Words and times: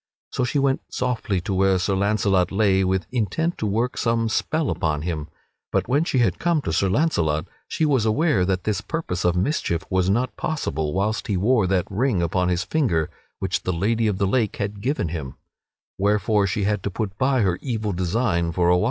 So 0.31 0.43
she 0.45 0.57
went 0.57 0.81
softly 0.89 1.39
to 1.41 1.53
where 1.53 1.77
Sir 1.77 1.93
Launcelot 1.95 2.51
lay 2.51 2.83
with 2.83 3.05
intent 3.11 3.59
to 3.59 3.67
work 3.67 3.99
some 3.99 4.29
such 4.29 4.35
spell 4.37 4.71
upon 4.71 5.03
him. 5.03 5.27
But 5.71 5.87
when 5.87 6.05
she 6.05 6.17
had 6.17 6.39
come 6.39 6.59
to 6.63 6.73
Sir 6.73 6.89
Launcelot 6.89 7.45
she 7.67 7.85
was 7.85 8.03
aware 8.03 8.43
that 8.43 8.63
this 8.63 8.81
purpose 8.81 9.23
of 9.23 9.35
mischief 9.35 9.83
was 9.91 10.09
not 10.09 10.35
possible 10.35 10.91
whilst 10.93 11.27
he 11.27 11.37
wore 11.37 11.67
that 11.67 11.85
ring 11.91 12.23
upon 12.23 12.49
his 12.49 12.63
finger 12.63 13.11
which 13.37 13.61
the 13.61 13.73
Lady 13.73 14.07
of 14.07 14.17
the 14.17 14.25
Lake 14.25 14.55
had 14.55 14.81
given 14.81 15.09
him; 15.09 15.35
wherefore 15.99 16.47
she 16.47 16.63
had 16.63 16.81
to 16.81 16.89
put 16.89 17.15
by 17.19 17.41
her 17.41 17.59
evil 17.61 17.91
design 17.93 18.51
for 18.51 18.69
a 18.69 18.77
while. 18.79 18.79